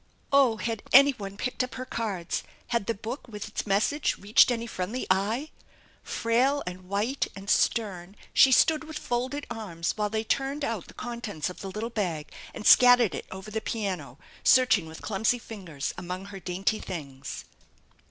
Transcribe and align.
Oh, 0.33 0.57
had 0.57 0.81
anyone 0.91 1.37
picked 1.37 1.63
up 1.63 1.75
her 1.75 1.85
cards? 1.85 2.41
Had 2.69 2.87
the 2.87 2.95
book 2.95 3.27
with 3.27 3.47
its 3.47 3.67
message 3.67 4.17
reached 4.17 4.49
any 4.49 4.65
friendly 4.65 5.05
eye? 5.11 5.51
Frail 6.01 6.63
and 6.65 6.89
white 6.89 7.27
and 7.35 7.47
stern 7.51 8.15
she 8.33 8.51
stood 8.51 8.83
with 8.83 8.97
folded 8.97 9.45
arms 9.51 9.91
while 9.97 10.09
they 10.09 10.23
turned 10.23 10.65
out 10.65 10.87
the 10.87 10.95
contents 10.95 11.51
of 11.51 11.61
the 11.61 11.69
little 11.69 11.91
bag 11.91 12.31
and 12.51 12.65
scattered 12.65 13.13
it 13.13 13.27
over 13.29 13.51
the 13.51 13.61
piano, 13.61 14.17
searching 14.43 14.85
1 14.85 14.89
with 14.89 15.01
clumsy 15.03 15.37
finger* 15.37 15.77
among 15.99 16.25
her 16.25 16.39
dainty 16.39 16.79
things. 16.79 17.45